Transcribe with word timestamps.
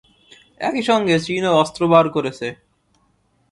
একই 0.61 0.83
সঙ্গে 0.89 1.15
চীনও 1.19 1.51
অস্ত্র 1.53 1.81
বের 1.87 2.05
করেছে। 2.09 2.47